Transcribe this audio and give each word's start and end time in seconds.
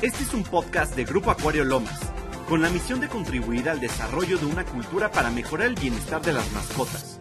Este 0.00 0.22
es 0.22 0.32
un 0.32 0.44
podcast 0.44 0.94
de 0.94 1.02
Grupo 1.02 1.32
Acuario 1.32 1.64
Lomas, 1.64 1.98
con 2.48 2.62
la 2.62 2.70
misión 2.70 3.00
de 3.00 3.08
contribuir 3.08 3.68
al 3.68 3.80
desarrollo 3.80 4.38
de 4.38 4.46
una 4.46 4.64
cultura 4.64 5.10
para 5.10 5.28
mejorar 5.28 5.66
el 5.66 5.74
bienestar 5.74 6.22
de 6.22 6.32
las 6.32 6.48
mascotas. 6.52 7.20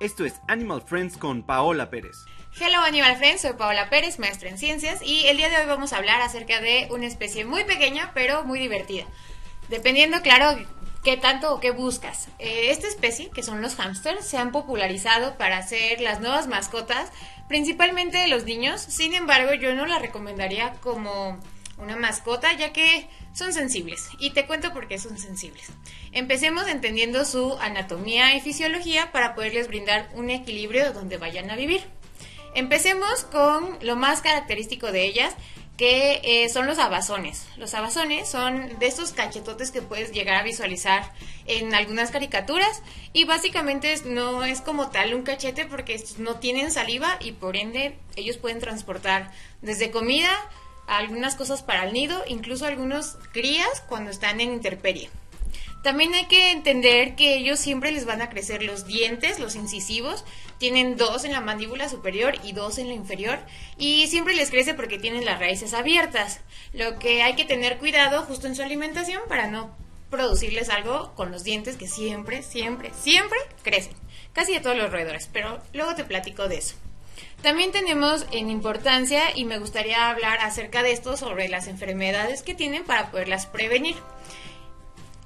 Esto 0.00 0.24
es 0.24 0.34
Animal 0.48 0.82
Friends 0.84 1.18
con 1.18 1.44
Paola 1.44 1.88
Pérez. 1.88 2.16
Hello 2.58 2.80
Animal 2.80 3.16
Friends, 3.16 3.42
soy 3.42 3.52
Paola 3.52 3.88
Pérez, 3.90 4.18
maestra 4.18 4.48
en 4.48 4.58
ciencias, 4.58 5.02
y 5.02 5.28
el 5.28 5.36
día 5.36 5.50
de 5.50 5.58
hoy 5.58 5.66
vamos 5.66 5.92
a 5.92 5.98
hablar 5.98 6.20
acerca 6.20 6.60
de 6.60 6.88
una 6.90 7.06
especie 7.06 7.44
muy 7.44 7.62
pequeña, 7.62 8.10
pero 8.12 8.42
muy 8.42 8.58
divertida. 8.58 9.04
Dependiendo, 9.68 10.20
claro, 10.20 10.58
qué 11.06 11.16
tanto 11.16 11.54
o 11.54 11.60
qué 11.60 11.70
buscas. 11.70 12.26
Eh, 12.40 12.70
esta 12.70 12.88
especie, 12.88 13.30
que 13.30 13.44
son 13.44 13.62
los 13.62 13.76
hamsters, 13.76 14.26
se 14.26 14.38
han 14.38 14.50
popularizado 14.50 15.38
para 15.38 15.62
ser 15.62 16.00
las 16.00 16.20
nuevas 16.20 16.48
mascotas, 16.48 17.12
principalmente 17.46 18.18
de 18.18 18.26
los 18.26 18.42
niños. 18.42 18.80
Sin 18.80 19.14
embargo, 19.14 19.54
yo 19.54 19.72
no 19.76 19.86
la 19.86 20.00
recomendaría 20.00 20.72
como 20.80 21.38
una 21.78 21.94
mascota, 21.94 22.52
ya 22.54 22.72
que 22.72 23.06
son 23.32 23.52
sensibles. 23.52 24.08
Y 24.18 24.30
te 24.30 24.46
cuento 24.48 24.72
por 24.72 24.88
qué 24.88 24.98
son 24.98 25.16
sensibles. 25.16 25.68
Empecemos 26.10 26.66
entendiendo 26.66 27.24
su 27.24 27.56
anatomía 27.60 28.34
y 28.34 28.40
fisiología 28.40 29.12
para 29.12 29.36
poderles 29.36 29.68
brindar 29.68 30.08
un 30.14 30.30
equilibrio 30.30 30.92
donde 30.92 31.18
vayan 31.18 31.52
a 31.52 31.56
vivir. 31.56 31.84
Empecemos 32.56 33.22
con 33.30 33.78
lo 33.80 33.94
más 33.94 34.22
característico 34.22 34.90
de 34.90 35.04
ellas, 35.04 35.36
que 35.76 36.20
eh, 36.24 36.48
son 36.48 36.66
los 36.66 36.78
abazones. 36.78 37.46
Los 37.56 37.74
abazones 37.74 38.28
son 38.28 38.78
de 38.78 38.86
estos 38.86 39.12
cachetotes 39.12 39.70
que 39.70 39.82
puedes 39.82 40.12
llegar 40.12 40.36
a 40.36 40.42
visualizar 40.42 41.12
en 41.46 41.74
algunas 41.74 42.10
caricaturas 42.10 42.82
y 43.12 43.24
básicamente 43.24 43.94
no 44.06 44.44
es 44.44 44.60
como 44.60 44.90
tal 44.90 45.14
un 45.14 45.22
cachete 45.22 45.66
porque 45.66 46.02
no 46.18 46.36
tienen 46.36 46.70
saliva 46.70 47.18
y 47.20 47.32
por 47.32 47.56
ende 47.56 47.98
ellos 48.16 48.38
pueden 48.38 48.58
transportar 48.58 49.30
desde 49.60 49.90
comida 49.90 50.30
a 50.86 50.98
algunas 50.98 51.34
cosas 51.34 51.62
para 51.62 51.84
el 51.84 51.92
nido, 51.92 52.22
incluso 52.26 52.64
algunos 52.64 53.18
crías 53.32 53.82
cuando 53.88 54.10
están 54.10 54.40
en 54.40 54.52
interperie. 54.52 55.10
También 55.82 56.14
hay 56.14 56.26
que 56.26 56.50
entender 56.50 57.14
que 57.14 57.36
ellos 57.36 57.60
siempre 57.60 57.92
les 57.92 58.06
van 58.06 58.20
a 58.20 58.28
crecer 58.28 58.62
los 58.62 58.86
dientes, 58.86 59.38
los 59.38 59.54
incisivos. 59.54 60.24
Tienen 60.58 60.96
dos 60.96 61.24
en 61.24 61.32
la 61.32 61.40
mandíbula 61.40 61.88
superior 61.88 62.34
y 62.42 62.52
dos 62.52 62.78
en 62.78 62.88
la 62.88 62.94
inferior. 62.94 63.38
Y 63.78 64.06
siempre 64.08 64.34
les 64.34 64.50
crece 64.50 64.74
porque 64.74 64.98
tienen 64.98 65.24
las 65.24 65.38
raíces 65.38 65.74
abiertas. 65.74 66.40
Lo 66.72 66.98
que 66.98 67.22
hay 67.22 67.36
que 67.36 67.44
tener 67.44 67.78
cuidado 67.78 68.22
justo 68.22 68.46
en 68.46 68.56
su 68.56 68.62
alimentación 68.62 69.22
para 69.28 69.46
no 69.46 69.76
producirles 70.10 70.68
algo 70.68 71.14
con 71.14 71.30
los 71.30 71.44
dientes 71.44 71.76
que 71.76 71.88
siempre, 71.88 72.42
siempre, 72.42 72.90
siempre 73.00 73.38
crecen. 73.62 73.94
Casi 74.32 74.54
de 74.54 74.60
todos 74.60 74.76
los 74.76 74.90
roedores. 74.90 75.28
Pero 75.32 75.62
luego 75.72 75.94
te 75.94 76.04
platico 76.04 76.48
de 76.48 76.58
eso. 76.58 76.74
También 77.42 77.70
tenemos 77.70 78.26
en 78.32 78.50
importancia 78.50 79.36
y 79.36 79.44
me 79.44 79.58
gustaría 79.58 80.10
hablar 80.10 80.40
acerca 80.40 80.82
de 80.82 80.92
esto 80.92 81.16
sobre 81.16 81.48
las 81.48 81.68
enfermedades 81.68 82.42
que 82.42 82.54
tienen 82.54 82.84
para 82.84 83.10
poderlas 83.10 83.46
prevenir. 83.46 83.96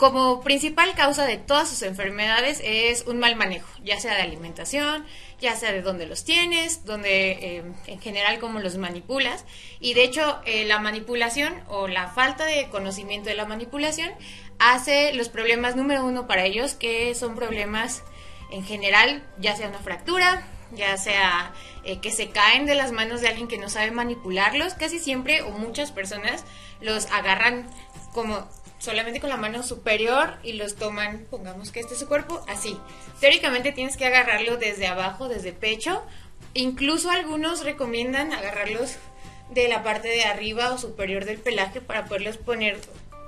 Como 0.00 0.40
principal 0.40 0.94
causa 0.94 1.26
de 1.26 1.36
todas 1.36 1.68
sus 1.68 1.82
enfermedades 1.82 2.62
es 2.64 3.04
un 3.06 3.18
mal 3.18 3.36
manejo, 3.36 3.68
ya 3.84 4.00
sea 4.00 4.14
de 4.14 4.22
alimentación, 4.22 5.04
ya 5.38 5.54
sea 5.56 5.72
de 5.72 5.82
dónde 5.82 6.06
los 6.06 6.24
tienes, 6.24 6.86
donde 6.86 7.32
eh, 7.32 7.62
en 7.86 8.00
general 8.00 8.38
cómo 8.38 8.60
los 8.60 8.78
manipulas. 8.78 9.44
Y 9.78 9.92
de 9.92 10.04
hecho 10.04 10.40
eh, 10.46 10.64
la 10.64 10.78
manipulación 10.78 11.52
o 11.68 11.86
la 11.86 12.08
falta 12.08 12.46
de 12.46 12.70
conocimiento 12.70 13.28
de 13.28 13.34
la 13.34 13.44
manipulación 13.44 14.10
hace 14.58 15.12
los 15.12 15.28
problemas 15.28 15.76
número 15.76 16.02
uno 16.02 16.26
para 16.26 16.46
ellos, 16.46 16.72
que 16.72 17.14
son 17.14 17.36
problemas 17.36 18.02
en 18.50 18.64
general, 18.64 19.22
ya 19.38 19.54
sea 19.54 19.68
una 19.68 19.80
fractura, 19.80 20.48
ya 20.72 20.96
sea 20.96 21.52
eh, 21.84 21.98
que 22.00 22.10
se 22.10 22.30
caen 22.30 22.64
de 22.64 22.74
las 22.74 22.90
manos 22.90 23.20
de 23.20 23.28
alguien 23.28 23.48
que 23.48 23.58
no 23.58 23.68
sabe 23.68 23.90
manipularlos, 23.90 24.72
casi 24.72 24.98
siempre 24.98 25.42
o 25.42 25.50
muchas 25.50 25.92
personas 25.92 26.46
los 26.80 27.04
agarran 27.12 27.68
como 28.14 28.48
solamente 28.80 29.20
con 29.20 29.30
la 29.30 29.36
mano 29.36 29.62
superior 29.62 30.38
y 30.42 30.54
los 30.54 30.74
toman, 30.74 31.26
pongamos 31.30 31.70
que 31.70 31.80
este 31.80 31.94
es 31.94 32.00
su 32.00 32.08
cuerpo, 32.08 32.44
así. 32.48 32.76
Teóricamente 33.20 33.72
tienes 33.72 33.96
que 33.96 34.06
agarrarlo 34.06 34.56
desde 34.56 34.88
abajo, 34.88 35.28
desde 35.28 35.52
pecho. 35.52 36.02
Incluso 36.54 37.10
algunos 37.10 37.64
recomiendan 37.64 38.32
agarrarlos 38.32 38.96
de 39.50 39.68
la 39.68 39.82
parte 39.82 40.08
de 40.08 40.24
arriba 40.24 40.72
o 40.72 40.78
superior 40.78 41.24
del 41.24 41.38
pelaje 41.38 41.80
para 41.80 42.06
poderlos 42.06 42.38
poner 42.38 42.78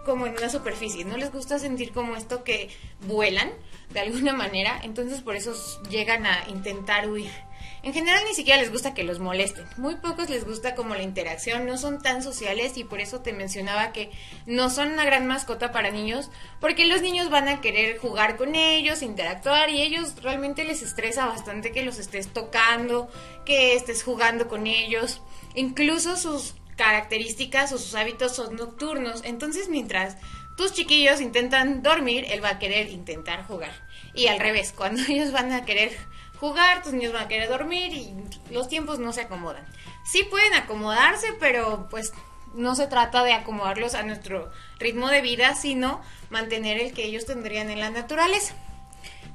como 0.04 0.27
en 0.27 0.37
una 0.37 0.49
superficie. 0.49 1.04
No 1.04 1.16
les 1.16 1.31
gusta 1.31 1.59
sentir 1.59 1.93
como 1.93 2.16
esto 2.16 2.43
que 2.44 2.71
vuelan 3.06 3.50
de 3.91 4.00
alguna 4.00 4.32
manera, 4.32 4.81
entonces 4.82 5.21
por 5.21 5.37
eso 5.37 5.54
llegan 5.91 6.27
a 6.27 6.48
intentar 6.48 7.09
huir. 7.10 7.31
En 7.84 7.93
general 7.93 8.22
ni 8.28 8.34
siquiera 8.34 8.60
les 8.60 8.70
gusta 8.70 8.94
que 8.94 9.03
los 9.03 9.19
molesten. 9.19 9.66
Muy 9.76 9.97
pocos 9.97 10.31
les 10.31 10.44
gusta 10.44 10.76
como 10.76 10.94
la 10.94 11.03
interacción, 11.03 11.66
no 11.66 11.76
son 11.76 12.00
tan 12.00 12.22
sociales 12.22 12.76
y 12.76 12.84
por 12.84 13.00
eso 13.00 13.20
te 13.20 13.32
mencionaba 13.32 13.93
que 13.93 14.10
no 14.47 14.70
son 14.70 14.93
una 14.93 15.04
gran 15.04 15.26
mascota 15.26 15.72
para 15.72 15.91
niños, 15.91 16.31
porque 16.60 16.87
los 16.87 17.03
niños 17.03 17.28
van 17.28 17.48
a 17.48 17.60
querer 17.60 17.98
jugar 17.98 18.37
con 18.37 18.54
ellos, 18.54 19.03
interactuar 19.03 19.69
y 19.71 19.82
ellos 19.82 20.15
realmente 20.22 20.65
les 20.65 20.82
estresa 20.82 21.26
bastante 21.26 21.72
que 21.72 21.82
los 21.82 21.98
estés 21.98 22.32
tocando, 22.32 23.10
que 23.44 23.75
estés 23.75 24.04
jugando 24.04 24.47
con 24.47 24.69
ellos. 24.69 25.21
Incluso 25.56 26.16
sus 26.16 26.54
características 26.76 27.72
o 27.72 27.78
sus 27.78 27.97
hábitos 27.97 28.37
son 28.37 28.54
nocturnos, 28.54 29.22
entonces 29.25 29.69
mientras 29.69 30.16
tus 30.56 30.72
chiquillos 30.72 31.21
intentan 31.21 31.82
dormir, 31.82 32.26
él 32.28 32.44
va 32.44 32.50
a 32.50 32.59
querer 32.60 32.91
intentar 32.91 33.44
jugar. 33.44 33.72
Y 34.15 34.28
al 34.28 34.38
revés, 34.38 34.72
cuando 34.76 35.03
ellos 35.09 35.32
van 35.32 35.50
a 35.50 35.65
querer 35.65 36.12
jugar, 36.42 36.82
tus 36.82 36.92
niños 36.92 37.12
van 37.12 37.26
a 37.26 37.28
querer 37.28 37.48
dormir 37.48 37.92
y 37.92 38.12
los 38.50 38.66
tiempos 38.66 38.98
no 38.98 39.12
se 39.12 39.20
acomodan. 39.20 39.64
Sí 40.04 40.25
pueden 40.25 40.54
acomodarse, 40.54 41.28
pero 41.38 41.86
pues 41.88 42.12
no 42.53 42.75
se 42.75 42.88
trata 42.88 43.22
de 43.22 43.32
acomodarlos 43.32 43.94
a 43.94 44.03
nuestro 44.03 44.50
ritmo 44.80 45.06
de 45.06 45.20
vida, 45.20 45.54
sino 45.54 46.00
mantener 46.30 46.80
el 46.80 46.94
que 46.94 47.04
ellos 47.04 47.26
tendrían 47.26 47.70
en 47.70 47.78
la 47.78 47.91
naturaleza. 47.91 48.54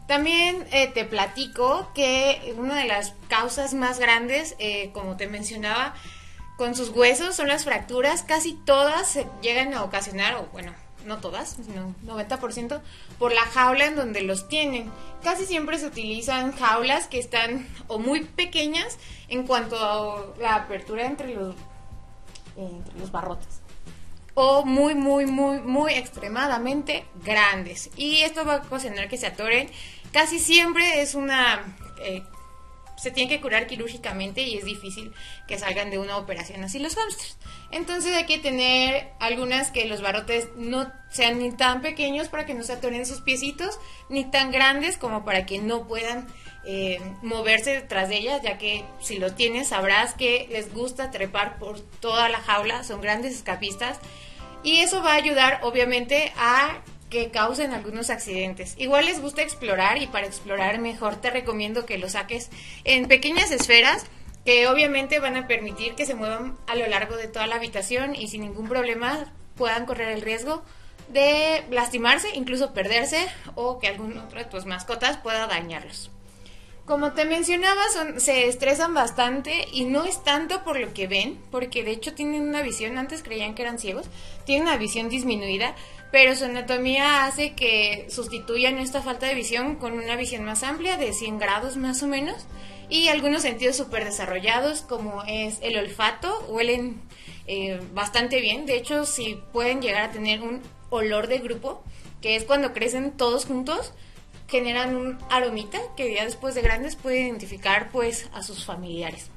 También 0.06 0.68
eh, 0.72 0.88
te 0.88 1.06
platico 1.06 1.94
que 1.96 2.54
una 2.58 2.76
de 2.76 2.88
las 2.90 3.14
causas 3.30 3.74
más 3.74 4.00
grandes, 4.00 4.58
eh, 4.60 4.92
como 4.92 5.16
te 5.16 5.28
mencionaba, 5.28 5.96
con 6.58 6.76
sus 6.76 6.90
huesos 6.90 7.38
son 7.38 7.48
las 7.48 7.64
fracturas. 7.64 8.24
Casi 8.24 8.54
todas 8.54 9.08
se 9.08 9.28
llegan 9.42 9.74
a 9.74 9.84
ocasionar, 9.86 10.36
o 10.36 10.48
bueno, 10.52 10.74
no 11.08 11.18
todas, 11.18 11.58
sino 11.66 11.96
90%, 12.06 12.82
por 13.18 13.34
la 13.34 13.42
jaula 13.42 13.86
en 13.86 13.96
donde 13.96 14.22
los 14.22 14.48
tienen. 14.48 14.92
Casi 15.24 15.46
siempre 15.46 15.80
se 15.80 15.88
utilizan 15.88 16.52
jaulas 16.52 17.08
que 17.08 17.20
están 17.20 17.68
o 17.88 17.98
muy 17.98 18.26
pequeñas 18.26 18.98
en 19.30 19.48
cuanto 19.48 19.78
a 19.78 20.26
la 20.40 20.56
apertura 20.56 21.06
entre 21.06 21.34
los, 21.34 21.56
entre 22.56 23.00
los 23.00 23.12
barrotes. 23.12 23.62
O 24.36 24.64
muy, 24.66 24.94
muy, 24.94 25.26
muy, 25.26 25.60
muy 25.60 25.94
extremadamente 25.94 27.06
grandes. 27.24 27.90
Y 27.98 28.22
esto 28.22 28.46
va 28.46 28.56
a 28.56 28.58
ocasionar 28.58 29.10
que 29.10 29.18
se 29.18 29.26
atoren. 29.26 29.70
Casi 30.12 30.40
siempre 30.40 31.02
es 31.02 31.16
una 31.16 31.76
eh, 32.02 32.22
se 32.98 33.12
tienen 33.12 33.30
que 33.30 33.42
curar 33.42 33.68
quirúrgicamente 33.68 34.42
y 34.42 34.58
es 34.58 34.66
difícil 34.66 35.14
que 35.48 35.58
salgan 35.58 35.92
de 35.92 36.00
una 36.00 36.18
operación 36.18 36.64
así 36.64 36.80
los 36.80 36.96
hamsters. 36.96 37.38
Entonces 37.72 38.14
hay 38.14 38.26
que 38.26 38.40
tener 38.40 39.10
algunas 39.20 39.72
que 39.72 39.86
los 39.86 40.02
barrotes 40.02 40.50
no 40.56 40.92
sean 41.10 41.40
ni 41.40 41.52
tan 41.52 41.82
pequeños 41.82 42.28
para 42.28 42.46
que 42.46 42.54
no 42.54 42.64
se 42.64 42.74
atoren 42.74 43.06
sus 43.06 43.22
piecitos, 43.22 43.80
ni 44.10 44.26
tan 44.26 44.52
grandes 44.52 44.98
como 44.98 45.24
para 45.24 45.46
que 45.46 45.60
no 45.60 45.88
puedan 45.88 46.28
eh, 46.66 47.00
moverse 47.22 47.72
detrás 47.72 48.10
de 48.10 48.18
ellas, 48.18 48.42
ya 48.42 48.58
que 48.58 48.84
si 49.00 49.20
lo 49.20 49.34
tienes 49.34 49.70
sabrás 49.70 50.14
que 50.14 50.48
les 50.52 50.74
gusta 50.74 51.12
trepar 51.12 51.60
por 51.60 51.80
toda 51.80 52.30
la 52.30 52.40
jaula, 52.40 52.84
son 52.84 53.00
grandes 53.00 53.36
escapistas. 53.36 54.00
Y 54.64 54.80
eso 54.80 55.04
va 55.04 55.14
a 55.14 55.16
ayudar 55.16 55.60
obviamente 55.64 56.34
a 56.36 56.82
que 57.10 57.32
causen 57.32 57.74
algunos 57.74 58.10
accidentes. 58.10 58.76
Igual 58.78 59.06
les 59.06 59.22
gusta 59.22 59.42
explorar 59.42 60.02
y 60.02 60.08
para 60.08 60.28
explorar 60.28 60.80
mejor 60.80 61.16
te 61.16 61.30
recomiendo 61.30 61.86
que 61.86 61.98
lo 61.98 62.10
saques 62.10 62.50
en 62.84 63.08
pequeñas 63.08 63.52
esferas 63.52 64.06
que 64.46 64.68
obviamente 64.68 65.20
van 65.20 65.36
a 65.36 65.48
permitir 65.48 65.96
que 65.96 66.06
se 66.06 66.16
muevan 66.16 66.58
a 66.68 66.76
lo 66.76 66.88
largo 66.88 67.18
de 67.18 67.28
toda 67.28 67.48
la 67.48 67.56
habitación 67.56 68.16
y 68.16 68.28
sin 68.30 68.42
ningún 68.42 68.70
problema 68.70 69.34
puedan 69.56 69.86
correr 69.86 70.10
el 70.10 70.22
riesgo 70.22 70.64
de 71.10 71.66
lastimarse, 71.70 72.30
incluso 72.34 72.74
perderse 72.74 73.28
o 73.56 73.80
que 73.80 73.88
algún 73.88 74.18
otro 74.18 74.40
de 74.40 74.46
tus 74.46 74.66
mascotas 74.66 75.18
pueda 75.18 75.48
dañarlos. 75.48 76.12
Como 76.88 77.12
te 77.12 77.26
mencionaba, 77.26 77.82
se 78.16 78.48
estresan 78.48 78.94
bastante 78.94 79.68
y 79.74 79.84
no 79.84 80.06
es 80.06 80.24
tanto 80.24 80.64
por 80.64 80.80
lo 80.80 80.94
que 80.94 81.06
ven, 81.06 81.38
porque 81.52 81.84
de 81.84 81.92
hecho 81.92 82.14
tienen 82.14 82.48
una 82.48 82.62
visión, 82.62 82.98
antes 82.98 83.24
creían 83.24 83.56
que 83.56 83.64
eran 83.64 83.78
ciegos, 83.78 84.06
tienen 84.46 84.70
una 84.70 84.78
visión 84.78 85.10
disminuida, 85.10 85.76
pero 86.14 86.34
su 86.34 86.46
anatomía 86.46 87.26
hace 87.26 87.56
que 87.56 88.08
sustituyan 88.10 88.78
esta 88.78 89.02
falta 89.02 89.26
de 89.26 89.36
visión 89.36 89.76
con 89.76 90.00
una 90.00 90.16
visión 90.16 90.46
más 90.46 90.64
amplia 90.64 90.96
de 90.96 91.12
100 91.12 91.40
grados 91.40 91.76
más 91.76 92.02
o 92.04 92.08
menos 92.08 92.46
y 92.90 93.10
algunos 93.10 93.42
sentidos 93.42 93.76
súper 93.76 94.06
desarrollados 94.06 94.80
como 94.80 95.24
es 95.28 95.58
el 95.62 95.78
olfato, 95.78 96.40
huelen 96.48 97.02
eh, 97.48 97.82
bastante 97.94 98.40
bien, 98.40 98.66
de 98.66 98.78
hecho 98.78 99.06
si 99.06 99.38
pueden 99.52 99.82
llegar 99.82 100.04
a 100.04 100.12
tener 100.14 100.42
un 100.42 100.62
olor 100.90 101.28
de 101.28 101.40
grupo, 101.40 101.84
que 102.22 102.38
es 102.38 102.46
cuando 102.46 102.72
crecen 102.72 103.12
todos 103.12 103.44
juntos, 103.44 103.92
generan 104.48 104.96
un 104.96 105.18
aromita 105.30 105.80
que 105.96 106.14
ya 106.14 106.24
después 106.24 106.56
de 106.56 106.62
grandes 106.62 106.96
puede 106.96 107.20
identificar 107.20 107.90
pues 107.92 108.30
a 108.34 108.44
sus 108.44 108.66
familiares. 108.66 109.30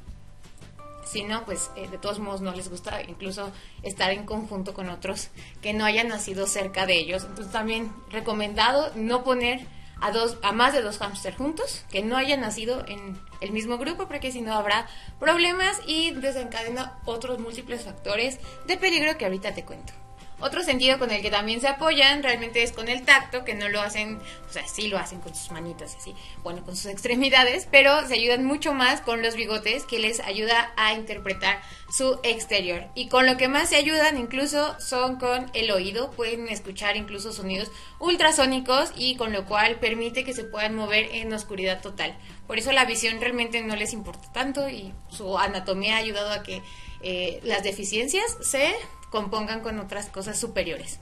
si 1.05 1.25
no, 1.25 1.45
pues 1.45 1.71
eh, 1.77 1.89
de 1.89 1.99
todos 1.99 2.21
modos 2.21 2.41
no 2.41 2.53
les 2.53 2.71
gusta 2.71 3.03
incluso 3.03 3.51
estar 3.83 4.12
en 4.12 4.25
conjunto 4.25 4.75
con 4.75 4.91
otros 4.91 5.31
que 5.61 5.73
no 5.73 5.85
hayan 5.85 6.09
nacido 6.09 6.47
cerca 6.47 6.87
de 6.87 6.99
ellos. 6.99 7.25
Entonces 7.25 7.53
también 7.53 7.93
recomendado 8.11 8.93
no 8.95 9.25
poner 9.25 9.67
a, 10.01 10.12
dos, 10.12 10.39
a 10.43 10.53
más 10.53 10.73
de 10.73 10.83
dos 10.83 10.99
hámster 10.99 11.35
juntos, 11.37 11.85
que 11.91 12.03
no 12.03 12.17
hayan 12.17 12.41
nacido 12.41 12.85
en 12.87 13.19
el 13.41 13.53
mismo 13.53 13.79
grupo, 13.79 14.07
porque 14.09 14.33
si 14.33 14.41
no 14.41 14.55
habrá 14.55 14.87
problemas 15.19 15.81
y 15.87 16.12
desencadena 16.12 16.99
otros 17.05 17.39
múltiples 17.39 17.83
factores 17.85 18.39
de 18.67 18.77
peligro 18.77 19.17
que 19.19 19.25
ahorita 19.25 19.55
te 19.55 19.65
cuento. 19.65 19.93
Otro 20.40 20.62
sentido 20.62 20.98
con 20.98 21.10
el 21.10 21.22
que 21.22 21.31
también 21.31 21.60
se 21.60 21.69
apoyan 21.69 22.22
realmente 22.22 22.62
es 22.62 22.72
con 22.72 22.88
el 22.88 23.02
tacto, 23.04 23.44
que 23.44 23.54
no 23.54 23.69
lo 23.69 23.81
hacen, 23.81 24.19
o 24.48 24.52
sea, 24.52 24.66
sí 24.66 24.88
lo 24.88 24.98
hacen 24.98 25.20
con 25.20 25.34
sus 25.34 25.50
manitas 25.50 25.94
así, 25.96 26.14
bueno, 26.42 26.64
con 26.64 26.76
sus 26.76 26.87
extremidades, 26.90 27.69
pero 27.70 28.06
se 28.06 28.14
ayudan 28.14 28.44
mucho 28.44 28.72
más 28.72 29.00
con 29.00 29.22
los 29.22 29.37
bigotes, 29.37 29.84
que 29.84 29.98
les 29.98 30.20
ayuda 30.20 30.72
a 30.76 30.94
interpretar 30.94 31.60
su 31.90 32.19
exterior. 32.22 32.87
Y 32.94 33.08
con 33.08 33.26
lo 33.26 33.37
que 33.37 33.48
más 33.48 33.69
se 33.69 33.76
ayudan 33.76 34.19
incluso 34.19 34.78
son 34.81 35.16
con 35.16 35.50
el 35.54 35.70
oído, 35.70 36.10
pueden 36.12 36.48
escuchar 36.48 36.96
incluso 36.96 37.32
sonidos 37.32 37.70
ultrasónicos 37.98 38.92
y 38.96 39.16
con 39.16 39.32
lo 39.32 39.44
cual 39.46 39.78
permite 39.78 40.25
que 40.25 40.32
se 40.32 40.44
puedan 40.44 40.75
mover 40.75 41.14
en 41.14 41.32
oscuridad 41.32 41.82
total. 41.82 42.16
Por 42.46 42.58
eso 42.58 42.72
la 42.72 42.84
visión 42.84 43.20
realmente 43.20 43.62
no 43.62 43.76
les 43.76 43.92
importa 43.92 44.32
tanto 44.32 44.69
y 44.69 44.92
su 45.10 45.38
anatomía 45.38 45.96
ha 45.96 45.98
ayudado 45.98 46.31
a 46.31 46.42
que 46.42 46.62
eh, 47.02 47.40
las 47.44 47.62
deficiencias 47.62 48.37
se 48.40 48.75
compongan 49.11 49.61
con 49.61 49.79
otras 49.79 50.07
cosas 50.09 50.39
superiores. 50.39 51.01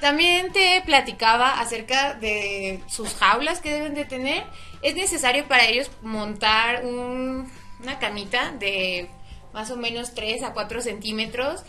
También 0.00 0.52
te 0.52 0.82
platicaba 0.84 1.60
acerca 1.60 2.14
de 2.14 2.80
sus 2.88 3.14
jaulas 3.14 3.60
que 3.60 3.70
deben 3.70 3.94
de 3.94 4.04
tener. 4.04 4.44
Es 4.82 4.96
necesario 4.96 5.46
para 5.46 5.66
ellos 5.66 5.90
montar 6.02 6.84
una 6.84 7.98
camita 8.00 8.52
de 8.58 9.08
más 9.52 9.70
o 9.70 9.76
menos 9.76 10.14
3 10.14 10.42
a 10.42 10.54
4 10.54 10.80
centímetros 10.80 11.62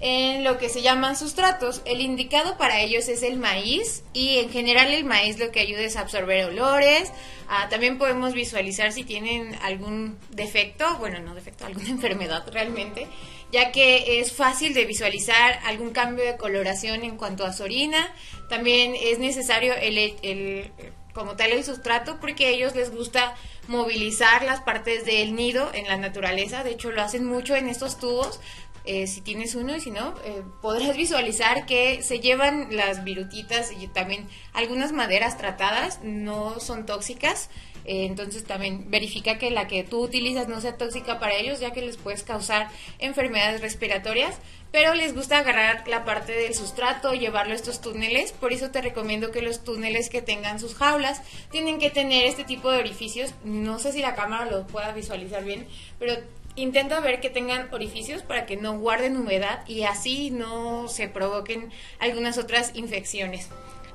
en 0.00 0.44
lo 0.44 0.58
que 0.58 0.68
se 0.68 0.82
llaman 0.82 1.16
sustratos. 1.16 1.82
El 1.84 2.00
indicado 2.00 2.58
para 2.58 2.80
ellos 2.80 3.08
es 3.08 3.22
el 3.22 3.38
maíz 3.38 4.02
y 4.12 4.38
en 4.38 4.50
general 4.50 4.92
el 4.92 5.04
maíz 5.04 5.38
lo 5.38 5.50
que 5.50 5.60
ayuda 5.60 5.80
es 5.80 5.96
a 5.96 6.00
absorber 6.00 6.46
olores. 6.46 7.12
Ah, 7.48 7.68
también 7.70 7.98
podemos 7.98 8.34
visualizar 8.34 8.92
si 8.92 9.04
tienen 9.04 9.56
algún 9.62 10.18
defecto, 10.30 10.96
bueno, 10.98 11.20
no 11.20 11.34
defecto, 11.34 11.64
alguna 11.64 11.88
enfermedad 11.90 12.44
realmente, 12.52 13.06
ya 13.56 13.72
que 13.72 14.20
es 14.20 14.32
fácil 14.32 14.74
de 14.74 14.84
visualizar 14.84 15.58
algún 15.64 15.92
cambio 15.92 16.26
de 16.26 16.36
coloración 16.36 17.04
en 17.04 17.16
cuanto 17.16 17.46
a 17.46 17.54
su 17.54 17.62
orina. 17.62 18.06
También 18.50 18.94
es 18.94 19.18
necesario 19.18 19.72
el, 19.80 20.70
como 21.14 21.36
tal 21.36 21.52
el 21.52 21.64
sustrato 21.64 22.18
porque 22.20 22.44
a 22.44 22.48
ellos 22.50 22.74
les 22.74 22.90
gusta 22.94 23.34
movilizar 23.66 24.44
las 24.44 24.60
partes 24.60 25.06
del 25.06 25.34
nido 25.34 25.70
en 25.72 25.86
la 25.86 25.96
naturaleza, 25.96 26.64
de 26.64 26.72
hecho 26.72 26.92
lo 26.92 27.00
hacen 27.00 27.24
mucho 27.24 27.56
en 27.56 27.70
estos 27.70 27.98
tubos 27.98 28.40
eh, 28.86 29.06
si 29.08 29.20
tienes 29.20 29.54
uno 29.56 29.76
y 29.76 29.80
si 29.80 29.90
no, 29.90 30.14
eh, 30.24 30.42
podrás 30.62 30.96
visualizar 30.96 31.66
que 31.66 32.02
se 32.02 32.20
llevan 32.20 32.68
las 32.76 33.02
virutitas 33.02 33.72
y 33.72 33.88
también 33.88 34.28
algunas 34.52 34.92
maderas 34.92 35.36
tratadas 35.36 36.00
no 36.02 36.60
son 36.60 36.86
tóxicas. 36.86 37.50
Eh, 37.84 38.04
entonces 38.06 38.44
también 38.44 38.90
verifica 38.90 39.38
que 39.38 39.50
la 39.50 39.68
que 39.68 39.84
tú 39.84 40.02
utilizas 40.02 40.48
no 40.48 40.60
sea 40.60 40.76
tóxica 40.76 41.20
para 41.20 41.34
ellos, 41.34 41.60
ya 41.60 41.72
que 41.72 41.82
les 41.82 41.96
puedes 41.96 42.22
causar 42.22 42.68
enfermedades 42.98 43.60
respiratorias. 43.60 44.36
Pero 44.72 44.94
les 44.94 45.14
gusta 45.14 45.38
agarrar 45.38 45.86
la 45.88 46.04
parte 46.04 46.32
del 46.32 46.54
sustrato, 46.54 47.12
llevarlo 47.12 47.52
a 47.52 47.56
estos 47.56 47.80
túneles. 47.80 48.32
Por 48.32 48.52
eso 48.52 48.70
te 48.70 48.82
recomiendo 48.82 49.30
que 49.30 49.42
los 49.42 49.64
túneles 49.64 50.10
que 50.10 50.22
tengan 50.22 50.60
sus 50.60 50.74
jaulas 50.74 51.22
tienen 51.50 51.78
que 51.78 51.90
tener 51.90 52.26
este 52.26 52.44
tipo 52.44 52.70
de 52.70 52.78
orificios. 52.78 53.32
No 53.44 53.78
sé 53.78 53.92
si 53.92 54.00
la 54.00 54.14
cámara 54.14 54.50
lo 54.50 54.66
pueda 54.66 54.92
visualizar 54.92 55.44
bien, 55.44 55.66
pero 55.98 56.14
intenta 56.56 57.00
ver 57.00 57.20
que 57.20 57.30
tengan 57.30 57.72
orificios 57.72 58.22
para 58.22 58.46
que 58.46 58.56
no 58.56 58.78
guarden 58.78 59.16
humedad 59.16 59.66
y 59.68 59.84
así 59.84 60.30
no 60.30 60.88
se 60.88 61.08
provoquen 61.08 61.70
algunas 62.00 62.38
otras 62.38 62.72
infecciones. 62.74 63.48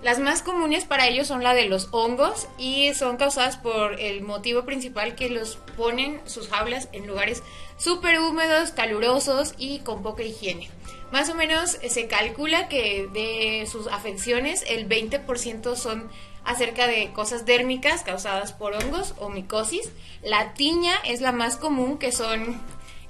Las 0.03 0.17
más 0.17 0.41
comunes 0.41 0.85
para 0.85 1.07
ellos 1.07 1.27
son 1.27 1.43
la 1.43 1.53
de 1.53 1.65
los 1.65 1.89
hongos 1.91 2.47
y 2.57 2.91
son 2.95 3.17
causadas 3.17 3.57
por 3.57 3.99
el 3.99 4.21
motivo 4.21 4.65
principal 4.65 5.13
que 5.13 5.29
los 5.29 5.57
ponen 5.77 6.19
sus 6.25 6.47
jaulas 6.47 6.89
en 6.91 7.05
lugares 7.05 7.43
súper 7.77 8.19
húmedos, 8.19 8.71
calurosos 8.71 9.53
y 9.59 9.79
con 9.79 10.01
poca 10.01 10.23
higiene. 10.23 10.69
Más 11.11 11.29
o 11.29 11.35
menos 11.35 11.77
se 11.87 12.07
calcula 12.07 12.67
que 12.67 13.07
de 13.13 13.67
sus 13.67 13.87
afecciones 13.87 14.63
el 14.67 14.87
20% 14.89 15.75
son 15.75 16.09
acerca 16.45 16.87
de 16.87 17.11
cosas 17.13 17.45
dérmicas 17.45 18.03
causadas 18.03 18.53
por 18.53 18.73
hongos 18.73 19.13
o 19.19 19.29
micosis. 19.29 19.91
La 20.23 20.53
tiña 20.53 20.93
es 21.05 21.21
la 21.21 21.31
más 21.31 21.57
común, 21.57 21.97
que 21.97 22.11
son 22.11 22.61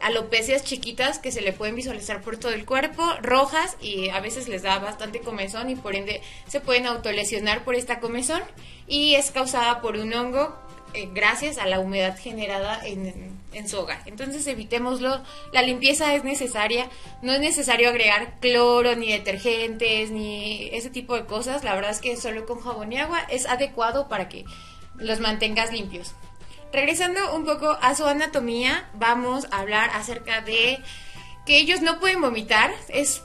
alopecias 0.02 0.64
chiquitas 0.64 1.20
que 1.20 1.32
se 1.32 1.42
le 1.42 1.54
pueden 1.54 1.76
visualizar 1.76 2.22
por 2.22 2.38
todo 2.38 2.52
el 2.52 2.66
cuerpo, 2.66 3.04
rojas 3.22 3.78
y 3.82 4.10
a 4.10 4.20
veces 4.20 4.48
les 4.48 4.64
da 4.64 4.80
bastante 4.80 5.20
comezón 5.22 5.70
y 5.70 5.76
por 5.76 5.96
ende 5.96 6.22
se 6.48 6.60
pueden 6.60 6.88
autolesionar 6.88 7.64
por 7.64 7.76
esta 7.76 8.00
comezón 8.00 8.42
y 8.88 9.16
es 9.16 9.32
causada 9.32 9.82
por 9.82 9.98
un 9.98 10.14
hongo 10.14 10.56
eh, 10.94 11.10
gracias 11.14 11.58
a 11.58 11.66
la 11.66 11.80
humedad 11.80 12.18
generada 12.18 12.80
en, 12.86 13.40
en, 13.54 13.70
su 13.70 13.80
hogar. 13.80 14.02
Entonces 14.06 14.46
evitémoslo, 14.48 15.22
la 15.52 15.62
limpieza 15.62 16.14
es 16.16 16.24
necesaria, 16.24 16.90
no 17.22 17.34
es 17.34 17.40
necesario 17.40 17.90
agregar 17.90 18.40
cloro 18.40 18.96
ni 18.96 19.12
detergentes 19.12 20.12
ni 20.12 20.70
ese 20.72 20.90
tipo 20.90 21.16
de 21.16 21.26
cosas, 21.26 21.64
la 21.64 21.76
verdad 21.76 21.92
es 21.92 22.00
que 22.00 22.18
solo 22.18 22.46
con 22.46 22.60
jabón 22.60 22.92
y 22.94 22.98
agua 22.98 23.22
es 23.30 23.46
adecuado 23.46 24.08
para 24.08 24.30
que 24.30 24.46
los 24.96 25.20
mantengas 25.20 25.72
limpios. 25.72 26.14
Regresando 26.74 27.36
un 27.36 27.46
poco 27.46 27.78
a 27.82 27.96
su 27.96 28.06
anatomía, 28.06 28.90
vamos 28.94 29.48
a 29.52 29.60
hablar 29.60 29.90
acerca 29.94 30.42
de 30.42 30.80
que 31.46 31.58
ellos 31.58 31.82
no 31.82 32.00
pueden 32.00 32.22
vomitar, 32.22 32.72
es 32.88 33.24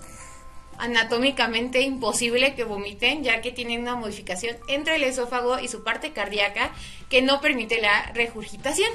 anatómicamente 0.78 1.81
imposible 1.81 2.55
que 2.55 2.64
vomiten, 2.64 3.23
ya 3.23 3.40
que 3.40 3.52
tienen 3.52 3.81
una 3.81 3.96
modificación 3.96 4.56
entre 4.69 4.96
el 4.96 5.05
esófago 5.05 5.58
y 5.58 5.69
su 5.69 5.84
parte 5.84 6.12
cardíaca 6.12 6.73
que 7.08 7.23
no 7.23 7.40
permite 7.40 7.81
la 7.81 8.12
regurgitación. 8.12 8.90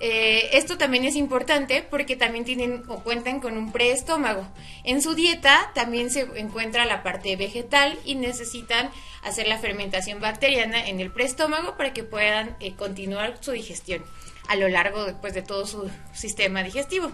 Eh, 0.00 0.50
esto 0.56 0.78
también 0.78 1.04
es 1.04 1.16
importante 1.16 1.82
porque 1.82 2.14
también 2.14 2.44
tienen 2.44 2.84
o 2.88 3.02
cuentan 3.02 3.40
con 3.40 3.56
un 3.56 3.72
preestómago. 3.72 4.46
En 4.84 5.02
su 5.02 5.14
dieta 5.14 5.72
también 5.74 6.10
se 6.10 6.20
encuentra 6.36 6.84
la 6.84 7.02
parte 7.02 7.34
vegetal 7.34 7.98
y 8.04 8.14
necesitan 8.14 8.90
hacer 9.24 9.48
la 9.48 9.58
fermentación 9.58 10.20
bacteriana 10.20 10.86
en 10.86 11.00
el 11.00 11.10
preestómago 11.10 11.76
para 11.76 11.92
que 11.92 12.04
puedan 12.04 12.56
eh, 12.60 12.74
continuar 12.74 13.38
su 13.40 13.50
digestión 13.52 14.04
a 14.48 14.56
lo 14.56 14.68
largo 14.68 15.04
después 15.04 15.34
de 15.34 15.42
todo 15.42 15.66
su 15.66 15.90
sistema 16.12 16.62
digestivo. 16.62 17.10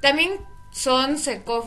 También 0.00 0.32
son 0.72 1.16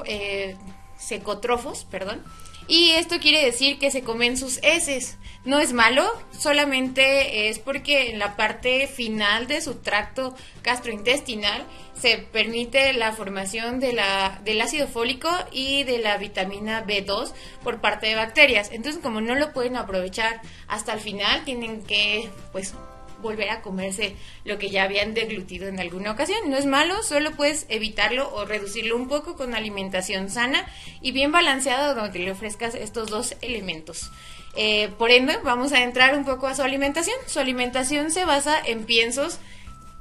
eh, 0.06 0.56
secotrofos, 0.98 1.86
perdón. 1.86 2.24
Y 2.68 2.92
esto 2.92 3.20
quiere 3.20 3.46
decir 3.46 3.80
que 3.80 3.92
se 3.92 4.02
comen 4.02 4.36
sus 4.36 4.60
heces. 4.62 5.18
No 5.46 5.60
es 5.60 5.72
malo, 5.72 6.06
solamente 6.38 7.48
es 7.48 7.60
porque 7.60 8.10
en 8.10 8.20
la 8.20 8.36
parte 8.36 8.88
final 8.88 9.48
de 9.48 9.62
su 9.62 9.76
tracto 9.76 10.36
gastrointestinal 10.64 11.66
se 12.00 12.18
permite 12.18 12.92
la 12.92 13.14
formación 13.14 13.80
de 13.80 13.94
la, 13.94 14.42
del 14.44 14.60
ácido 14.60 14.88
fólico 14.88 15.30
y 15.54 15.84
de 15.86 16.00
la 16.00 16.18
vitamina 16.18 16.86
B2 16.86 17.32
por 17.64 17.80
parte 17.80 18.08
de 18.08 18.16
bacterias. 18.16 18.70
Entonces, 18.74 19.02
como 19.02 19.22
no 19.22 19.36
lo 19.36 19.54
pueden 19.54 19.78
aprovechar 19.78 20.42
hasta 20.68 20.94
el 20.94 21.00
final, 21.00 21.46
tienen 21.46 21.84
que 21.84 22.30
pues 22.52 22.74
volver 23.22 23.50
a 23.50 23.62
comerse 23.62 24.16
lo 24.44 24.58
que 24.58 24.70
ya 24.70 24.84
habían 24.84 25.14
deglutido 25.14 25.68
en 25.68 25.80
alguna 25.80 26.12
ocasión. 26.12 26.50
No 26.50 26.58
es 26.58 26.66
malo, 26.66 27.02
solo 27.04 27.32
puedes 27.32 27.66
evitarlo 27.70 28.34
o 28.34 28.46
reducirlo 28.46 28.96
un 28.96 29.08
poco 29.08 29.36
con 29.36 29.56
alimentación 29.56 30.30
sana 30.30 30.68
y 31.02 31.12
bien 31.12 31.32
balanceada 31.32 31.94
donde 31.94 32.20
le 32.20 32.32
ofrezcas 32.32 32.76
estos 32.76 33.10
dos 33.10 33.36
elementos. 33.42 34.12
Eh, 34.56 34.90
por 34.98 35.12
ende, 35.12 35.38
vamos 35.44 35.72
a 35.72 35.84
entrar 35.84 36.18
un 36.18 36.26
poco 36.26 36.48
a 36.48 36.56
su 36.56 36.64
alimentación. 36.64 37.16
Su 37.28 37.40
alimentación 37.40 38.12
se 38.12 38.26
basa 38.26 38.60
en 38.66 38.86
piensos 38.86 39.40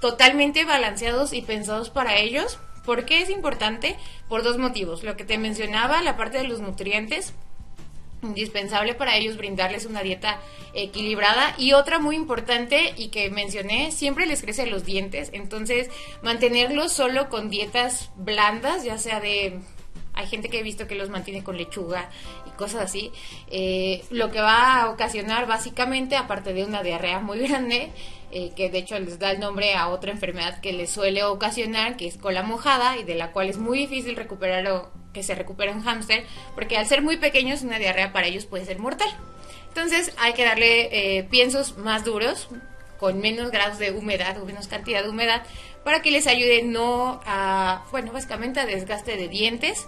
totalmente 0.00 0.64
balanceados 0.64 1.32
y 1.32 1.42
pensados 1.42 1.90
para 1.90 2.16
ellos. 2.16 2.58
¿Por 2.84 3.04
qué 3.04 3.20
es 3.20 3.30
importante? 3.30 3.96
Por 4.28 4.42
dos 4.42 4.58
motivos. 4.58 5.02
Lo 5.02 5.16
que 5.16 5.24
te 5.24 5.38
mencionaba, 5.38 6.02
la 6.02 6.16
parte 6.16 6.38
de 6.38 6.44
los 6.44 6.60
nutrientes, 6.60 7.34
indispensable 8.22 8.94
para 8.94 9.16
ellos 9.16 9.36
brindarles 9.36 9.86
una 9.86 10.02
dieta 10.02 10.40
equilibrada. 10.74 11.54
Y 11.58 11.72
otra 11.72 11.98
muy 11.98 12.16
importante 12.16 12.94
y 12.96 13.08
que 13.08 13.30
mencioné, 13.30 13.92
siempre 13.92 14.26
les 14.26 14.42
crecen 14.42 14.70
los 14.70 14.84
dientes, 14.84 15.30
entonces 15.32 15.88
mantenerlos 16.22 16.92
solo 16.92 17.28
con 17.28 17.50
dietas 17.50 18.10
blandas, 18.16 18.84
ya 18.84 18.98
sea 18.98 19.20
de 19.20 19.60
hay 20.16 20.26
gente 20.26 20.48
que 20.48 20.58
he 20.58 20.62
visto 20.62 20.86
que 20.88 20.94
los 20.94 21.10
mantiene 21.10 21.44
con 21.44 21.56
lechuga 21.56 22.08
y 22.46 22.50
cosas 22.50 22.82
así, 22.82 23.12
eh, 23.48 24.04
lo 24.10 24.30
que 24.30 24.40
va 24.40 24.80
a 24.80 24.90
ocasionar 24.90 25.46
básicamente, 25.46 26.16
aparte 26.16 26.52
de 26.52 26.64
una 26.64 26.82
diarrea 26.82 27.20
muy 27.20 27.38
grande, 27.46 27.90
eh, 28.32 28.50
que 28.56 28.70
de 28.70 28.78
hecho 28.78 28.98
les 28.98 29.18
da 29.18 29.30
el 29.30 29.40
nombre 29.40 29.74
a 29.74 29.88
otra 29.88 30.10
enfermedad 30.10 30.60
que 30.60 30.72
les 30.72 30.90
suele 30.90 31.22
ocasionar, 31.22 31.96
que 31.96 32.08
es 32.08 32.16
cola 32.16 32.42
mojada 32.42 32.96
y 32.96 33.04
de 33.04 33.14
la 33.14 33.30
cual 33.30 33.48
es 33.48 33.58
muy 33.58 33.78
difícil 33.78 34.16
recuperar 34.16 34.66
o 34.68 34.90
que 35.12 35.22
se 35.22 35.34
recupere 35.34 35.72
un 35.72 35.82
hámster, 35.82 36.24
porque 36.54 36.76
al 36.76 36.86
ser 36.86 37.02
muy 37.02 37.18
pequeños 37.18 37.62
una 37.62 37.78
diarrea 37.78 38.12
para 38.12 38.26
ellos 38.26 38.46
puede 38.46 38.64
ser 38.64 38.78
mortal. 38.78 39.08
Entonces 39.68 40.12
hay 40.18 40.32
que 40.32 40.44
darle 40.44 41.18
eh, 41.18 41.24
piensos 41.24 41.76
más 41.78 42.04
duros, 42.04 42.48
con 42.98 43.20
menos 43.20 43.50
grados 43.50 43.78
de 43.78 43.92
humedad 43.92 44.40
o 44.40 44.44
menos 44.44 44.68
cantidad 44.68 45.02
de 45.02 45.10
humedad, 45.10 45.42
para 45.86 46.02
que 46.02 46.10
les 46.10 46.26
ayude 46.26 46.64
no 46.64 47.20
a, 47.26 47.84
bueno, 47.92 48.10
básicamente 48.10 48.58
a 48.58 48.66
desgaste 48.66 49.16
de 49.16 49.28
dientes. 49.28 49.86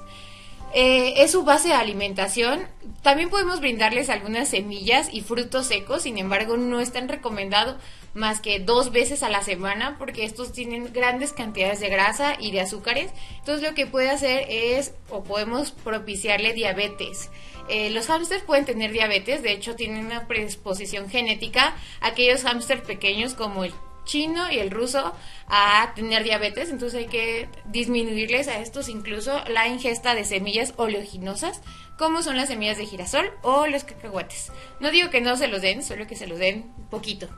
Eh, 0.72 1.24
es 1.24 1.32
su 1.32 1.42
base 1.42 1.70
de 1.70 1.74
alimentación. 1.74 2.68
También 3.02 3.30
podemos 3.30 3.58
brindarles 3.58 4.08
algunas 4.08 4.48
semillas 4.48 5.08
y 5.12 5.22
frutos 5.22 5.66
secos, 5.66 6.02
sin 6.02 6.16
embargo 6.16 6.56
no 6.56 6.78
es 6.78 6.92
tan 6.92 7.08
recomendado 7.08 7.76
más 8.14 8.40
que 8.40 8.60
dos 8.60 8.92
veces 8.92 9.24
a 9.24 9.28
la 9.28 9.42
semana 9.42 9.96
porque 9.98 10.22
estos 10.24 10.52
tienen 10.52 10.92
grandes 10.92 11.32
cantidades 11.32 11.80
de 11.80 11.88
grasa 11.88 12.36
y 12.38 12.52
de 12.52 12.60
azúcares. 12.60 13.10
Entonces 13.40 13.68
lo 13.68 13.74
que 13.74 13.88
puede 13.88 14.10
hacer 14.10 14.46
es 14.48 14.94
o 15.10 15.24
podemos 15.24 15.72
propiciarle 15.72 16.52
diabetes. 16.52 17.28
Eh, 17.68 17.90
los 17.90 18.06
hámsters 18.06 18.44
pueden 18.44 18.66
tener 18.66 18.92
diabetes, 18.92 19.42
de 19.42 19.50
hecho 19.50 19.74
tienen 19.74 20.06
una 20.06 20.28
predisposición 20.28 21.10
genética. 21.10 21.74
Aquellos 22.00 22.44
hámsters 22.44 22.82
pequeños 22.82 23.34
como 23.34 23.64
el 23.64 23.74
chino 24.08 24.50
y 24.50 24.58
el 24.58 24.72
ruso 24.72 25.14
a 25.46 25.92
tener 25.94 26.24
diabetes, 26.24 26.70
entonces 26.70 26.98
hay 26.98 27.06
que 27.06 27.48
disminuirles 27.66 28.48
a 28.48 28.58
estos 28.58 28.88
incluso 28.88 29.40
la 29.48 29.68
ingesta 29.68 30.16
de 30.16 30.24
semillas 30.24 30.74
oleaginosas, 30.76 31.60
como 31.96 32.22
son 32.22 32.36
las 32.36 32.48
semillas 32.48 32.78
de 32.78 32.86
girasol 32.86 33.30
o 33.42 33.66
los 33.66 33.84
cacahuates. 33.84 34.50
No 34.80 34.90
digo 34.90 35.10
que 35.10 35.20
no 35.20 35.36
se 35.36 35.46
los 35.46 35.62
den, 35.62 35.84
solo 35.84 36.06
que 36.06 36.16
se 36.16 36.26
los 36.26 36.38
den 36.38 36.72
poquito. 36.90 37.28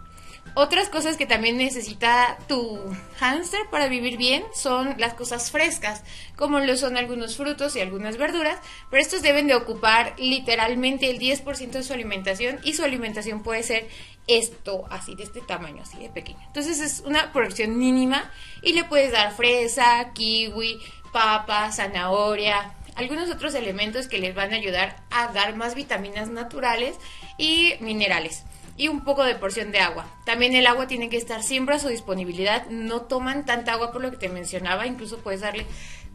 Otras 0.55 0.89
cosas 0.89 1.17
que 1.17 1.27
también 1.27 1.57
necesita 1.57 2.37
tu 2.49 2.81
hámster 3.19 3.61
para 3.71 3.87
vivir 3.87 4.17
bien 4.17 4.43
son 4.53 4.97
las 4.99 5.15
cosas 5.15 5.51
frescas, 5.53 6.03
como 6.37 6.59
lo 6.59 6.77
son 6.77 6.97
algunos 6.97 7.37
frutos 7.37 7.77
y 7.77 7.81
algunas 7.81 8.17
verduras, 8.17 8.59
pero 8.91 9.01
estos 9.01 9.23
deben 9.23 9.47
de 9.47 9.55
ocupar 9.55 10.15
literalmente 10.19 11.09
el 11.09 11.21
10% 11.21 11.71
de 11.71 11.83
su 11.85 11.93
alimentación 11.93 12.59
y 12.65 12.75
su 12.75 12.83
alimentación 12.83 13.45
puede 13.45 13.63
ser 13.63 13.89
esto, 14.27 14.87
así 14.91 15.15
de 15.15 15.23
este 15.23 15.41
tamaño, 15.41 15.83
así 15.83 15.99
de 15.99 16.11
pequeño. 16.11 16.41
Entonces 16.49 16.81
es 16.81 17.01
una 17.07 17.33
porción 17.33 17.79
mínima 17.79 18.29
y 18.63 18.73
le 18.73 18.85
puedes 18.85 19.13
dar 19.13 19.33
fresa, 19.33 20.11
kiwi, 20.15 20.81
papa, 21.13 21.71
zanahoria, 21.71 22.75
algunos 22.97 23.31
otros 23.31 23.55
elementos 23.55 24.09
que 24.09 24.19
les 24.19 24.35
van 24.35 24.53
a 24.53 24.57
ayudar 24.57 24.97
a 25.11 25.29
dar 25.29 25.55
más 25.55 25.77
vitaminas 25.77 26.29
naturales 26.29 26.97
y 27.39 27.75
minerales 27.81 28.45
y 28.81 28.89
un 28.89 29.05
poco 29.05 29.25
de 29.25 29.35
porción 29.35 29.73
de 29.73 29.81
agua. 29.81 30.07
También 30.25 30.55
el 30.55 30.67
agua 30.67 30.87
tiene 30.87 31.11
que 31.11 31.19
estar 31.19 31.43
siempre 31.43 31.75
a 31.75 31.79
su 31.79 31.89
disponibilidad. 31.89 32.67
No 32.71 33.03
toman 33.03 33.45
tanta 33.45 33.75
agua 33.75 33.93
por 33.93 34.01
lo 34.01 34.11
que 34.11 34.17
te 34.17 34.31
mencionaba, 34.31 34.87
incluso 34.87 35.19
puedes 35.19 35.43
darle 35.43 35.67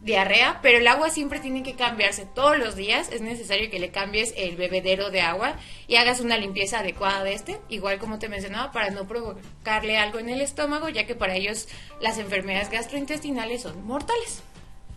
diarrea, 0.02 0.58
pero 0.62 0.78
el 0.78 0.88
agua 0.88 1.10
siempre 1.10 1.38
tiene 1.38 1.62
que 1.62 1.76
cambiarse 1.76 2.26
todos 2.26 2.58
los 2.58 2.74
días. 2.74 3.12
Es 3.12 3.20
necesario 3.20 3.70
que 3.70 3.78
le 3.78 3.92
cambies 3.92 4.34
el 4.36 4.56
bebedero 4.56 5.10
de 5.10 5.20
agua 5.20 5.54
y 5.86 5.94
hagas 5.94 6.18
una 6.18 6.38
limpieza 6.38 6.80
adecuada 6.80 7.22
de 7.22 7.34
este, 7.34 7.60
igual 7.68 8.00
como 8.00 8.18
te 8.18 8.28
mencionaba, 8.28 8.72
para 8.72 8.90
no 8.90 9.06
provocarle 9.06 9.96
algo 9.98 10.18
en 10.18 10.28
el 10.28 10.40
estómago, 10.40 10.88
ya 10.88 11.06
que 11.06 11.14
para 11.14 11.36
ellos 11.36 11.68
las 12.00 12.18
enfermedades 12.18 12.70
gastrointestinales 12.70 13.62
son 13.62 13.86
mortales. 13.86 14.42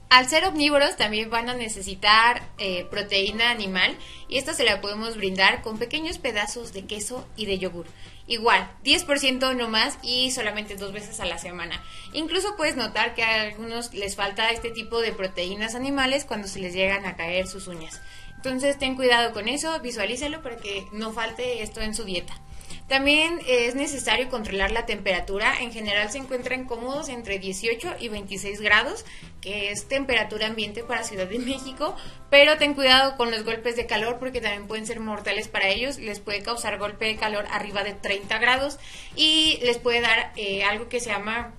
Al 0.09 0.27
ser 0.27 0.43
omnívoros 0.45 0.97
también 0.97 1.29
van 1.29 1.49
a 1.49 1.53
necesitar 1.53 2.41
eh, 2.57 2.85
proteína 2.89 3.51
animal 3.51 3.95
y 4.27 4.39
esta 4.39 4.55
se 4.55 4.63
la 4.63 4.81
podemos 4.81 5.15
brindar 5.15 5.61
con 5.61 5.77
pequeños 5.77 6.17
pedazos 6.17 6.73
de 6.73 6.85
queso 6.85 7.27
y 7.35 7.45
de 7.45 7.59
yogur. 7.59 7.85
Igual, 8.25 8.67
10% 8.83 9.55
no 9.55 9.69
más 9.69 9.99
y 10.01 10.31
solamente 10.31 10.75
dos 10.77 10.93
veces 10.93 11.19
a 11.19 11.25
la 11.25 11.37
semana. 11.37 11.83
Incluso 12.13 12.55
puedes 12.57 12.75
notar 12.75 13.13
que 13.13 13.21
a 13.21 13.41
algunos 13.41 13.93
les 13.93 14.15
falta 14.15 14.49
este 14.49 14.71
tipo 14.71 14.99
de 14.99 15.11
proteínas 15.11 15.75
animales 15.75 16.25
cuando 16.25 16.47
se 16.47 16.59
les 16.59 16.73
llegan 16.73 17.05
a 17.05 17.15
caer 17.15 17.47
sus 17.47 17.67
uñas. 17.67 18.01
Entonces 18.35 18.79
ten 18.79 18.95
cuidado 18.95 19.31
con 19.31 19.47
eso, 19.47 19.79
visualízalo 19.79 20.41
para 20.41 20.57
que 20.57 20.87
no 20.91 21.11
falte 21.11 21.61
esto 21.61 21.81
en 21.81 21.93
su 21.93 22.03
dieta. 22.03 22.33
También 22.89 23.39
es 23.47 23.75
necesario 23.75 24.29
controlar 24.29 24.71
la 24.71 24.87
temperatura. 24.87 25.53
En 25.61 25.71
general 25.71 26.09
se 26.11 26.17
encuentran 26.17 26.65
cómodos 26.65 27.07
entre 27.07 27.37
18 27.37 27.97
y 27.99 28.09
26 28.09 28.59
grados, 28.61 29.05
que 29.41 29.69
es 29.69 29.87
temperatura 29.87 30.47
ambiente 30.47 30.83
para 30.83 31.03
Ciudad 31.03 31.27
de 31.27 31.37
México, 31.37 31.95
pero 32.31 32.57
ten 32.57 32.73
cuidado 32.73 33.15
con 33.15 33.29
los 33.29 33.45
golpes 33.45 33.75
de 33.75 33.85
calor 33.85 34.17
porque 34.17 34.41
también 34.41 34.65
pueden 34.65 34.87
ser 34.87 34.99
mortales 35.01 35.47
para 35.47 35.67
ellos. 35.67 35.99
Les 35.99 36.19
puede 36.19 36.41
causar 36.41 36.79
golpe 36.79 37.05
de 37.05 37.15
calor 37.15 37.45
arriba 37.51 37.83
de 37.83 37.93
30 37.93 38.39
grados 38.39 38.79
y 39.15 39.59
les 39.61 39.77
puede 39.77 40.01
dar 40.01 40.33
eh, 40.35 40.63
algo 40.63 40.89
que 40.89 40.99
se 40.99 41.11
llama 41.11 41.53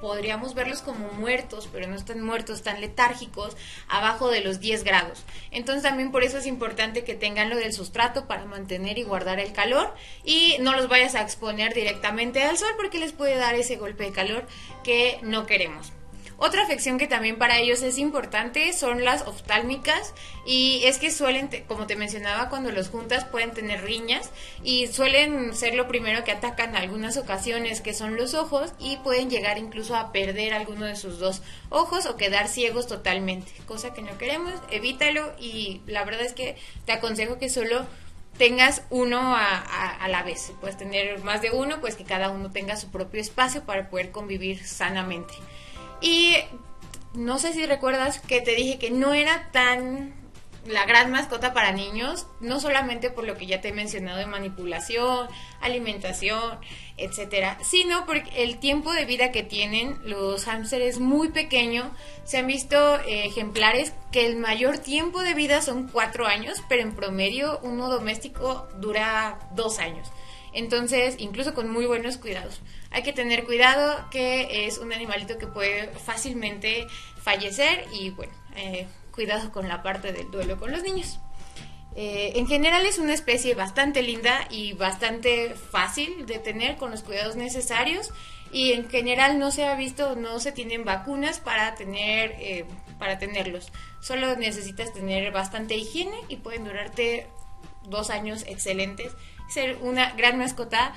podríamos 0.00 0.54
verlos 0.54 0.82
como 0.82 1.10
muertos, 1.12 1.68
pero 1.72 1.86
no 1.86 1.94
están 1.94 2.22
muertos, 2.22 2.58
están 2.58 2.80
letárgicos, 2.80 3.56
abajo 3.88 4.30
de 4.30 4.40
los 4.40 4.60
10 4.60 4.84
grados. 4.84 5.24
Entonces 5.50 5.82
también 5.82 6.12
por 6.12 6.22
eso 6.22 6.38
es 6.38 6.46
importante 6.46 7.04
que 7.04 7.14
tengan 7.14 7.50
lo 7.50 7.56
del 7.56 7.72
sustrato 7.72 8.26
para 8.26 8.44
mantener 8.44 8.98
y 8.98 9.02
guardar 9.02 9.40
el 9.40 9.52
calor 9.52 9.94
y 10.24 10.56
no 10.60 10.72
los 10.72 10.88
vayas 10.88 11.14
a 11.14 11.22
exponer 11.22 11.74
directamente 11.74 12.42
al 12.42 12.58
sol 12.58 12.70
porque 12.76 12.98
les 12.98 13.12
puede 13.12 13.36
dar 13.36 13.54
ese 13.54 13.76
golpe 13.76 14.04
de 14.04 14.12
calor 14.12 14.46
que 14.84 15.18
no 15.22 15.46
queremos. 15.46 15.92
Otra 16.38 16.64
afección 16.64 16.98
que 16.98 17.06
también 17.06 17.38
para 17.38 17.58
ellos 17.58 17.82
es 17.82 17.96
importante 17.96 18.74
son 18.74 19.04
las 19.04 19.22
oftálmicas 19.26 20.12
y 20.44 20.82
es 20.84 20.98
que 20.98 21.10
suelen, 21.10 21.48
como 21.66 21.86
te 21.86 21.96
mencionaba, 21.96 22.50
cuando 22.50 22.70
los 22.70 22.88
juntas 22.90 23.24
pueden 23.24 23.52
tener 23.52 23.82
riñas 23.82 24.30
y 24.62 24.86
suelen 24.88 25.54
ser 25.54 25.74
lo 25.74 25.88
primero 25.88 26.24
que 26.24 26.32
atacan 26.32 26.70
en 26.70 26.76
algunas 26.76 27.16
ocasiones, 27.16 27.80
que 27.80 27.94
son 27.94 28.16
los 28.16 28.34
ojos 28.34 28.74
y 28.78 28.98
pueden 28.98 29.30
llegar 29.30 29.56
incluso 29.56 29.96
a 29.96 30.12
perder 30.12 30.52
alguno 30.52 30.84
de 30.84 30.96
sus 30.96 31.18
dos 31.18 31.40
ojos 31.70 32.04
o 32.04 32.16
quedar 32.16 32.48
ciegos 32.48 32.86
totalmente, 32.86 33.52
cosa 33.64 33.94
que 33.94 34.02
no 34.02 34.18
queremos, 34.18 34.52
evítalo 34.70 35.32
y 35.40 35.80
la 35.86 36.04
verdad 36.04 36.26
es 36.26 36.34
que 36.34 36.56
te 36.84 36.92
aconsejo 36.92 37.38
que 37.38 37.48
solo 37.48 37.86
tengas 38.36 38.82
uno 38.90 39.34
a, 39.34 39.58
a, 39.58 40.08
la 40.08 40.22
vez. 40.22 40.52
Puedes 40.60 40.76
tener 40.76 41.22
más 41.24 41.40
de 41.40 41.50
uno, 41.52 41.80
pues 41.80 41.96
que 41.96 42.04
cada 42.04 42.28
uno 42.28 42.50
tenga 42.50 42.76
su 42.76 42.90
propio 42.90 43.22
espacio 43.22 43.64
para 43.64 43.88
poder 43.88 44.10
convivir 44.10 44.64
sanamente. 44.66 45.32
Y 46.00 46.36
no 47.14 47.38
sé 47.38 47.52
si 47.52 47.66
recuerdas 47.66 48.20
que 48.20 48.40
te 48.40 48.54
dije 48.54 48.78
que 48.78 48.90
no 48.90 49.14
era 49.14 49.50
tan 49.52 50.14
la 50.68 50.84
gran 50.84 51.10
mascota 51.10 51.52
para 51.52 51.72
niños, 51.72 52.26
no 52.40 52.60
solamente 52.60 53.10
por 53.10 53.24
lo 53.24 53.36
que 53.36 53.46
ya 53.46 53.60
te 53.60 53.68
he 53.68 53.72
mencionado 53.72 54.18
de 54.18 54.26
manipulación, 54.26 55.28
alimentación, 55.60 56.58
etcétera, 56.96 57.58
sino 57.62 58.06
porque 58.06 58.42
el 58.42 58.58
tiempo 58.58 58.92
de 58.92 59.04
vida 59.04 59.32
que 59.32 59.42
tienen 59.42 59.98
los 60.04 60.44
hámsters 60.44 60.84
es 60.84 61.00
muy 61.00 61.30
pequeño. 61.30 61.90
Se 62.24 62.38
han 62.38 62.46
visto 62.46 62.96
eh, 63.00 63.26
ejemplares 63.26 63.92
que 64.12 64.26
el 64.26 64.36
mayor 64.36 64.78
tiempo 64.78 65.22
de 65.22 65.34
vida 65.34 65.62
son 65.62 65.88
cuatro 65.88 66.26
años, 66.26 66.62
pero 66.68 66.82
en 66.82 66.94
promedio 66.94 67.60
uno 67.62 67.88
doméstico 67.88 68.66
dura 68.78 69.38
dos 69.54 69.78
años. 69.78 70.08
Entonces, 70.56 71.16
incluso 71.18 71.52
con 71.52 71.70
muy 71.70 71.84
buenos 71.84 72.16
cuidados. 72.16 72.62
Hay 72.90 73.02
que 73.02 73.12
tener 73.12 73.44
cuidado 73.44 74.08
que 74.10 74.66
es 74.66 74.78
un 74.78 74.90
animalito 74.90 75.36
que 75.36 75.46
puede 75.46 75.88
fácilmente 75.88 76.86
fallecer 77.20 77.84
y 77.92 78.08
bueno, 78.08 78.32
eh, 78.56 78.86
cuidado 79.12 79.52
con 79.52 79.68
la 79.68 79.82
parte 79.82 80.14
del 80.14 80.30
duelo 80.30 80.56
con 80.56 80.72
los 80.72 80.82
niños. 80.82 81.20
Eh, 81.94 82.32
en 82.36 82.46
general 82.46 82.86
es 82.86 82.98
una 82.98 83.12
especie 83.12 83.54
bastante 83.54 84.00
linda 84.00 84.48
y 84.48 84.72
bastante 84.72 85.54
fácil 85.54 86.24
de 86.24 86.38
tener 86.38 86.78
con 86.78 86.90
los 86.90 87.02
cuidados 87.02 87.36
necesarios 87.36 88.10
y 88.50 88.72
en 88.72 88.88
general 88.88 89.38
no 89.38 89.50
se 89.50 89.66
ha 89.66 89.74
visto, 89.74 90.16
no 90.16 90.40
se 90.40 90.52
tienen 90.52 90.86
vacunas 90.86 91.38
para 91.38 91.74
tener, 91.74 92.34
eh, 92.38 92.64
para 92.98 93.18
tenerlos. 93.18 93.72
Solo 94.00 94.34
necesitas 94.36 94.94
tener 94.94 95.32
bastante 95.32 95.76
higiene 95.76 96.16
y 96.30 96.36
pueden 96.36 96.64
durarte 96.64 97.26
dos 97.82 98.08
años 98.08 98.44
excelentes 98.48 99.12
ser 99.48 99.78
una 99.82 100.12
gran 100.12 100.38
mascota. 100.38 100.94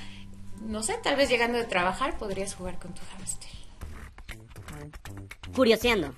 No 0.61 0.83
sé, 0.83 0.97
tal 1.01 1.15
vez 1.15 1.29
llegando 1.29 1.57
de 1.57 1.65
trabajar 1.65 2.17
podrías 2.17 2.53
jugar 2.55 2.79
con 2.79 2.93
tu 2.93 3.01
hámster. 3.11 3.49
Curioseando. 5.55 6.13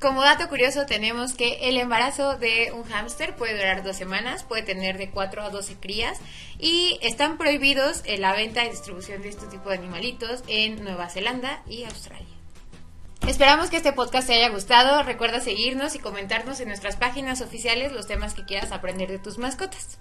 Como 0.00 0.22
dato 0.22 0.48
curioso 0.48 0.86
tenemos 0.86 1.32
que 1.34 1.68
el 1.68 1.76
embarazo 1.76 2.38
de 2.38 2.70
un 2.72 2.84
hámster 2.84 3.34
puede 3.34 3.56
durar 3.56 3.82
dos 3.82 3.96
semanas, 3.96 4.44
puede 4.44 4.62
tener 4.62 4.96
de 4.96 5.10
4 5.10 5.42
a 5.42 5.50
12 5.50 5.74
crías 5.80 6.20
y 6.56 7.00
están 7.02 7.36
prohibidos 7.36 8.04
la 8.06 8.32
venta 8.32 8.64
y 8.64 8.70
distribución 8.70 9.22
de 9.22 9.30
este 9.30 9.46
tipo 9.48 9.70
de 9.70 9.74
animalitos 9.74 10.44
en 10.46 10.84
Nueva 10.84 11.08
Zelanda 11.08 11.64
y 11.66 11.82
Australia. 11.82 12.37
Esperamos 13.28 13.68
que 13.68 13.76
este 13.76 13.92
podcast 13.92 14.26
te 14.26 14.32
haya 14.32 14.48
gustado. 14.48 15.02
Recuerda 15.02 15.40
seguirnos 15.40 15.94
y 15.94 15.98
comentarnos 15.98 16.60
en 16.60 16.68
nuestras 16.68 16.96
páginas 16.96 17.42
oficiales 17.42 17.92
los 17.92 18.06
temas 18.06 18.32
que 18.32 18.46
quieras 18.46 18.72
aprender 18.72 19.10
de 19.10 19.18
tus 19.18 19.36
mascotas. 19.36 19.98